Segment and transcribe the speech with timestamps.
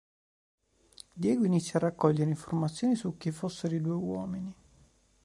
[1.13, 4.55] Diego inizia a raccogliere informazioni su chi fossero i due uomini.